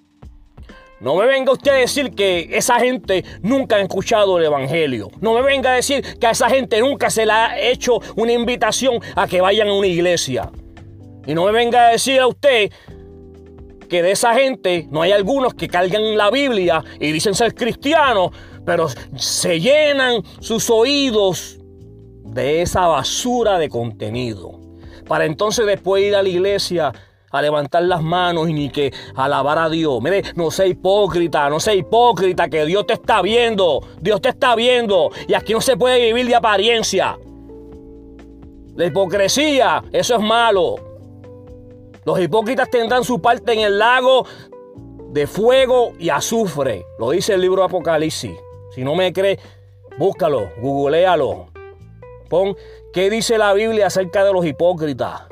no 1.00 1.16
me 1.16 1.26
venga 1.26 1.52
usted 1.52 1.72
a 1.72 1.74
decir 1.74 2.12
que 2.12 2.48
esa 2.52 2.78
gente 2.78 3.24
nunca 3.42 3.76
ha 3.76 3.80
escuchado 3.80 4.38
el 4.38 4.44
Evangelio. 4.44 5.10
No 5.20 5.34
me 5.34 5.42
venga 5.42 5.72
a 5.72 5.74
decir 5.74 6.02
que 6.18 6.26
a 6.26 6.30
esa 6.30 6.48
gente 6.48 6.80
nunca 6.80 7.10
se 7.10 7.26
le 7.26 7.32
ha 7.32 7.60
hecho 7.60 7.98
una 8.16 8.32
invitación 8.32 9.00
a 9.14 9.26
que 9.26 9.42
vayan 9.42 9.68
a 9.68 9.74
una 9.74 9.88
iglesia. 9.88 10.50
Y 11.26 11.34
no 11.34 11.44
me 11.44 11.52
venga 11.52 11.88
a 11.88 11.90
decir 11.90 12.20
a 12.20 12.26
usted 12.26 12.70
que 13.88 14.02
de 14.02 14.12
esa 14.12 14.34
gente 14.34 14.86
no 14.90 15.02
hay 15.02 15.12
algunos 15.12 15.52
que 15.52 15.68
cargan 15.68 16.16
la 16.16 16.30
Biblia 16.30 16.82
y 17.00 17.12
dicen 17.12 17.34
ser 17.34 17.54
cristianos, 17.54 18.30
pero 18.64 18.88
se 19.16 19.60
llenan 19.60 20.22
sus 20.40 20.70
oídos 20.70 21.58
de 22.24 22.62
esa 22.62 22.86
basura 22.86 23.58
de 23.58 23.68
contenido. 23.68 24.60
Para 25.06 25.26
entonces 25.26 25.66
después 25.66 26.02
ir 26.02 26.16
a 26.16 26.22
la 26.22 26.28
iglesia 26.28 26.92
a 27.30 27.42
levantar 27.42 27.82
las 27.82 28.02
manos 28.02 28.48
y 28.48 28.52
ni 28.52 28.70
que 28.70 28.92
alabar 29.16 29.58
a 29.58 29.68
Dios. 29.68 30.00
Mire, 30.00 30.22
no 30.36 30.50
sea 30.50 30.66
hipócrita, 30.66 31.50
no 31.50 31.58
sea 31.58 31.74
hipócrita, 31.74 32.48
que 32.48 32.64
Dios 32.64 32.86
te 32.86 32.94
está 32.94 33.22
viendo. 33.22 33.80
Dios 34.00 34.20
te 34.20 34.28
está 34.28 34.54
viendo. 34.54 35.10
Y 35.26 35.34
aquí 35.34 35.52
no 35.52 35.60
se 35.60 35.76
puede 35.76 36.00
vivir 36.00 36.26
de 36.26 36.36
apariencia. 36.36 37.18
La 38.76 38.86
hipocresía, 38.86 39.82
eso 39.92 40.14
es 40.14 40.20
malo. 40.20 40.76
Los 42.04 42.20
hipócritas 42.20 42.70
tendrán 42.70 43.02
su 43.02 43.20
parte 43.20 43.52
en 43.52 43.60
el 43.60 43.78
lago 43.78 44.26
de 45.10 45.26
fuego 45.26 45.92
y 45.98 46.10
azufre. 46.10 46.84
Lo 46.98 47.10
dice 47.10 47.34
el 47.34 47.40
libro 47.40 47.62
de 47.62 47.66
Apocalipsis. 47.66 48.32
Si 48.74 48.84
no 48.84 48.94
me 48.94 49.12
cree, 49.12 49.38
búscalo, 49.98 50.50
googlealo. 50.60 51.53
Qué 52.92 53.10
dice 53.10 53.38
la 53.38 53.52
Biblia 53.52 53.86
acerca 53.86 54.24
de 54.24 54.32
los 54.32 54.44
hipócritas 54.46 55.22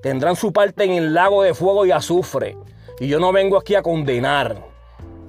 tendrán 0.00 0.36
su 0.36 0.52
parte 0.52 0.84
en 0.84 0.92
el 0.92 1.14
lago 1.14 1.42
de 1.42 1.54
fuego 1.54 1.86
y 1.86 1.90
azufre. 1.90 2.56
Y 2.98 3.08
yo 3.08 3.18
no 3.18 3.32
vengo 3.32 3.56
aquí 3.56 3.74
a 3.74 3.82
condenar. 3.82 4.68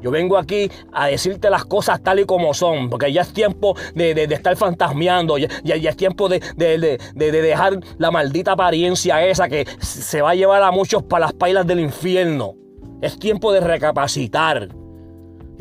Yo 0.02 0.10
vengo 0.10 0.38
aquí 0.38 0.72
a 0.92 1.08
decirte 1.08 1.50
las 1.52 1.64
cosas 1.66 2.02
tal 2.02 2.20
y 2.20 2.26
como 2.26 2.56
son, 2.56 2.90
porque 2.90 3.14
ya 3.14 3.22
es 3.22 3.34
tiempo 3.34 3.76
de, 3.94 4.24
estar 4.24 4.56
fantasmeando, 4.56 5.38
ya, 5.38 5.48
ya, 5.64 5.76
es 5.76 5.96
tiempo 5.96 6.28
de, 6.28 6.40
de, 6.58 7.32
dejar 7.32 7.80
la 8.00 8.10
maldita 8.10 8.54
apariencia 8.54 9.24
esa 9.24 9.48
que 9.48 9.68
se 9.80 10.24
va 10.24 10.32
a 10.32 10.36
llevar 10.36 10.64
a 10.64 10.72
muchos 10.72 11.04
para 11.04 11.28
las 11.28 11.34
pailas 11.34 11.68
del 11.68 11.82
infierno. 11.82 12.56
Es 13.00 13.20
tiempo 13.20 13.54
de 13.54 13.60
recapacitar. 13.60 14.70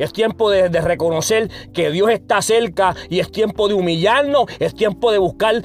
Es 0.01 0.13
tiempo 0.13 0.49
de, 0.49 0.69
reconocer 0.81 1.49
que 1.73 1.91
Dios 1.91 2.09
está 2.09 2.41
cerca 2.41 2.95
y 3.07 3.19
es 3.19 3.31
tiempo 3.31 3.67
de 3.67 3.75
humillarnos, 3.75 4.45
es 4.57 4.73
tiempo 4.73 5.11
de 5.11 5.19
buscar 5.19 5.61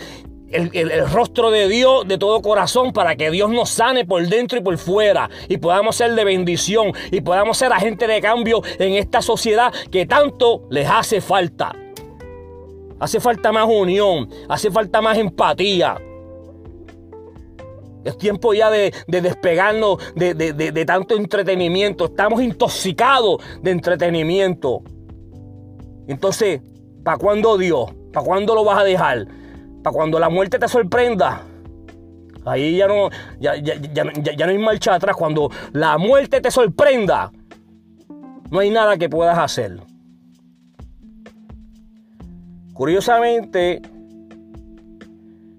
el, 0.51 1.09
rostro 1.09 1.51
de 1.51 1.69
Dios 1.69 2.07
de 2.07 2.19
todo 2.19 2.43
corazón 2.43 2.93
para 2.93 3.17
que 3.17 3.31
Dios 3.31 3.51
nos 3.51 3.71
sane 3.71 4.05
por 4.05 4.27
dentro 4.29 4.59
y 4.59 4.61
por 4.61 4.77
fuera 4.77 5.31
y 5.49 5.57
podamos 5.57 5.97
ser 5.97 6.15
de 6.15 6.25
bendición 6.25 6.93
y 7.11 7.23
podamos 7.23 7.57
ser 7.57 7.73
agente 7.73 8.07
de 8.07 8.21
cambio 8.21 8.63
en 8.79 8.93
esta 8.93 9.23
sociedad 9.23 9.73
que 9.91 10.05
tanto 10.05 10.65
les 10.69 10.87
hace 10.87 11.23
falta. 11.23 11.75
Hace 13.01 13.21
falta 13.21 13.53
más 13.53 13.67
unión, 13.67 14.29
hace 14.51 14.71
falta 14.71 15.01
más 15.01 15.17
empatía. 15.17 15.97
Es 18.07 18.19
tiempo 18.19 18.55
ya 18.55 18.71
de, 18.71 18.93
despegarnos 19.07 19.99
de, 20.15 20.85
tanto 20.87 21.17
entretenimiento. 21.17 22.07
Estamos 22.07 22.41
intoxicados 22.41 23.43
de 23.63 23.71
entretenimiento. 23.71 24.83
Entonces, 26.09 26.61
¿para 27.05 27.19
cuándo 27.19 27.59
Dios? 27.59 27.91
¿Para 28.13 28.25
cuándo 28.25 28.55
lo 28.55 28.65
vas 28.65 28.79
a 28.79 28.85
dejar? 28.85 29.27
para 29.87 29.95
cuando 29.95 30.19
la 30.19 30.29
muerte 30.29 30.59
te 30.59 30.67
sorprenda. 30.67 31.43
Ahí 32.45 32.77
ya 32.77 32.89
no, 32.89 33.09
ya, 33.39 33.55
no 33.55 34.51
hay 34.51 34.59
marcha 34.59 34.97
atrás. 34.97 35.15
Cuando 35.15 35.49
la 35.73 35.97
muerte 35.97 36.41
te 36.41 36.51
sorprenda, 36.51 37.31
no 38.51 38.59
hay 38.59 38.71
nada 38.71 38.97
que 38.97 39.09
puedas 39.09 39.39
hacer. 39.39 39.81
Curiosamente, 42.73 43.81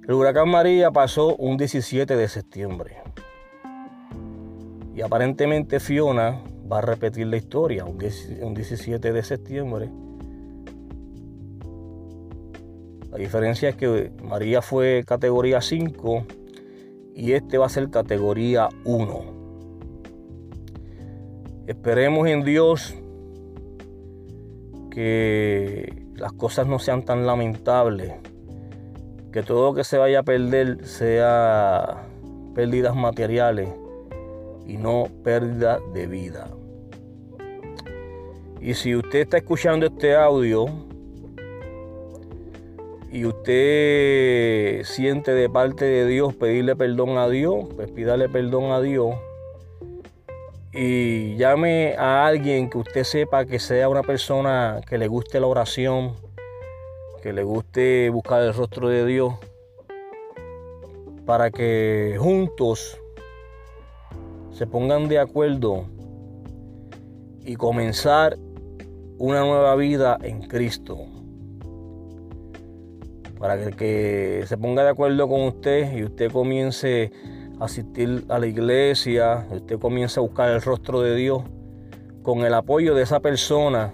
el 0.07 0.13
huracán 0.13 0.49
María 0.49 0.89
pasó 0.89 1.35
un 1.35 1.57
17 1.57 2.15
de 2.15 2.27
septiembre. 2.29 2.95
Y 4.95 5.01
aparentemente 5.01 5.81
Fiona 5.81 6.41
va 6.71 6.79
a 6.79 6.81
repetir 6.81 7.27
la 7.27 7.35
historia 7.37 7.83
un 7.83 7.97
17 7.97 9.11
de 9.11 9.23
septiembre. 9.23 9.89
La 13.11 13.17
diferencia 13.17 13.69
es 13.69 13.75
que 13.75 14.11
María 14.23 14.61
fue 14.61 15.03
categoría 15.05 15.59
5 15.59 16.25
y 17.13 17.33
este 17.33 17.57
va 17.57 17.65
a 17.65 17.69
ser 17.69 17.89
categoría 17.89 18.69
1. 18.85 19.37
Esperemos 21.67 22.27
en 22.29 22.45
Dios 22.45 22.95
que 24.89 26.05
las 26.15 26.31
cosas 26.31 26.65
no 26.65 26.79
sean 26.79 27.03
tan 27.03 27.27
lamentables, 27.27 28.13
que 29.31 29.43
todo 29.43 29.69
lo 29.69 29.75
que 29.75 29.83
se 29.83 29.97
vaya 29.97 30.19
a 30.19 30.23
perder 30.23 30.85
sea 30.85 32.03
pérdidas 32.55 32.95
materiales 32.95 33.69
y 34.65 34.77
no 34.77 35.07
pérdida 35.23 35.79
de 35.93 36.07
vida. 36.07 36.47
Y 38.59 38.73
si 38.73 38.95
usted 38.95 39.19
está 39.19 39.37
escuchando 39.37 39.85
este 39.85 40.15
audio, 40.15 40.65
y 43.11 43.25
usted 43.25 44.83
siente 44.83 45.31
de 45.31 45.49
parte 45.49 45.85
de 45.85 46.05
Dios 46.05 46.35
pedirle 46.35 46.75
perdón 46.75 47.17
a 47.17 47.29
Dios, 47.29 47.65
pues 47.75 47.89
pídale 47.89 48.27
perdón 48.27 48.71
a 48.71 48.81
Dios 48.81 49.15
y 50.79 51.35
llame 51.37 51.95
a 51.97 52.27
alguien 52.27 52.69
que 52.69 52.77
usted 52.77 53.03
sepa 53.03 53.45
que 53.45 53.57
sea 53.57 53.89
una 53.89 54.03
persona 54.03 54.81
que 54.87 54.99
le 54.99 55.07
guste 55.07 55.39
la 55.39 55.47
oración, 55.47 56.13
que 57.21 57.33
le 57.33 57.43
guste 57.43 58.09
buscar 58.09 58.41
el 58.41 58.53
rostro 58.53 58.89
de 58.89 59.05
Dios, 59.05 59.33
para 61.25 61.51
que 61.51 62.15
juntos 62.19 62.97
se 64.51 64.65
pongan 64.65 65.07
de 65.07 65.19
acuerdo 65.19 65.85
y 67.45 67.55
comenzar 67.55 68.37
una 69.17 69.41
nueva 69.41 69.75
vida 69.75 70.17
en 70.21 70.41
Cristo. 70.41 70.97
Para 73.39 73.71
que, 73.71 74.43
se 74.47 74.57
ponga 74.57 74.83
de 74.83 74.89
acuerdo 74.89 75.27
con 75.27 75.41
usted 75.41 75.95
y 75.95 76.03
usted 76.03 76.31
comience 76.31 77.11
a 77.59 77.65
asistir 77.65 78.25
a 78.29 78.39
la 78.39 78.47
iglesia, 78.47 79.45
usted 79.51 79.79
comience 79.79 80.19
a 80.19 80.23
buscar 80.23 80.49
el 80.49 80.61
rostro 80.61 81.01
de 81.01 81.15
Dios 81.15 81.43
con 82.23 82.39
el 82.39 82.53
apoyo 82.53 82.95
de 82.95 83.03
esa 83.03 83.19
persona 83.19 83.93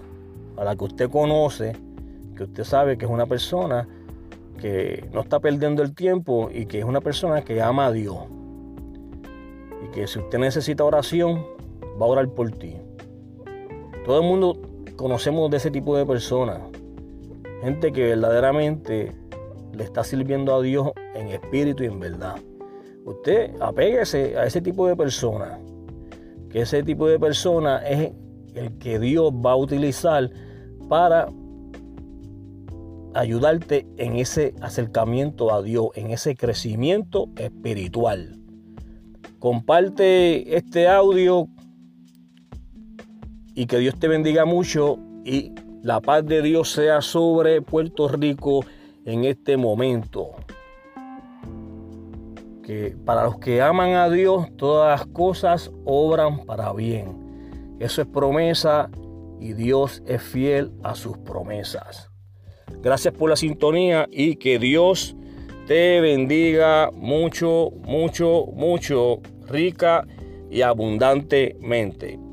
a 0.56 0.64
la 0.64 0.76
que 0.76 0.84
usted 0.84 1.10
conoce, 1.10 1.76
que 2.36 2.44
usted 2.44 2.64
sabe 2.64 2.98
que 2.98 3.04
es 3.04 3.10
una 3.10 3.26
persona 3.26 3.88
que 4.60 5.08
no 5.12 5.20
está 5.20 5.40
perdiendo 5.40 5.82
el 5.82 5.94
tiempo 5.94 6.50
y 6.52 6.66
que 6.66 6.78
es 6.78 6.84
una 6.84 7.00
persona 7.00 7.42
que 7.42 7.60
ama 7.60 7.86
a 7.86 7.92
Dios. 7.92 8.16
Y 9.84 9.90
que 9.90 10.06
si 10.06 10.18
usted 10.18 10.38
necesita 10.38 10.84
oración, 10.84 11.44
va 12.00 12.06
a 12.06 12.08
orar 12.08 12.28
por 12.28 12.50
ti. 12.52 12.76
Todo 14.04 14.20
el 14.20 14.26
mundo 14.26 14.58
conocemos 14.96 15.50
de 15.50 15.58
ese 15.58 15.70
tipo 15.70 15.96
de 15.96 16.06
personas. 16.06 16.60
Gente 17.62 17.92
que 17.92 18.04
verdaderamente 18.04 19.12
le 19.72 19.84
está 19.84 20.04
sirviendo 20.04 20.54
a 20.54 20.62
Dios 20.62 20.90
en 21.14 21.28
espíritu 21.28 21.82
y 21.82 21.86
en 21.86 22.00
verdad. 22.00 22.36
Usted 23.04 23.50
apéguese 23.60 24.36
a 24.38 24.46
ese 24.46 24.60
tipo 24.60 24.86
de 24.86 24.96
personas, 24.96 25.58
que 26.48 26.62
ese 26.62 26.82
tipo 26.82 27.06
de 27.06 27.18
personas 27.18 27.82
es 27.86 28.12
el 28.54 28.78
que 28.78 28.98
Dios 28.98 29.32
va 29.32 29.52
a 29.52 29.56
utilizar 29.56 30.30
para 30.88 31.28
ayudarte 33.14 33.86
en 33.96 34.16
ese 34.16 34.54
acercamiento 34.60 35.52
a 35.54 35.62
Dios, 35.62 35.88
en 35.94 36.10
ese 36.10 36.36
crecimiento 36.36 37.28
espiritual. 37.36 38.38
Comparte 39.38 40.56
este 40.56 40.88
audio 40.88 41.48
y 43.54 43.66
que 43.66 43.78
Dios 43.78 43.98
te 43.98 44.08
bendiga 44.08 44.44
mucho 44.44 44.98
y 45.24 45.52
la 45.82 46.00
paz 46.00 46.24
de 46.24 46.42
Dios 46.42 46.72
sea 46.72 47.02
sobre 47.02 47.60
Puerto 47.62 48.08
Rico 48.08 48.64
en 49.04 49.24
este 49.24 49.56
momento. 49.56 50.30
Que 52.62 52.96
para 53.04 53.24
los 53.24 53.38
que 53.38 53.60
aman 53.60 53.92
a 53.92 54.08
Dios, 54.08 54.48
todas 54.56 54.98
las 54.98 55.06
cosas 55.08 55.70
obran 55.84 56.46
para 56.46 56.72
bien. 56.72 57.76
Eso 57.78 58.00
es 58.00 58.08
promesa 58.08 58.90
y 59.40 59.52
Dios 59.52 60.02
es 60.06 60.22
fiel 60.22 60.72
a 60.82 60.94
sus 60.94 61.18
promesas. 61.18 62.13
Gracias 62.82 63.14
por 63.14 63.30
la 63.30 63.36
sintonía 63.36 64.08
y 64.10 64.36
que 64.36 64.58
Dios 64.58 65.16
te 65.66 66.00
bendiga 66.00 66.90
mucho, 66.92 67.70
mucho, 67.82 68.46
mucho, 68.54 69.20
rica 69.46 70.06
y 70.50 70.62
abundantemente. 70.62 72.23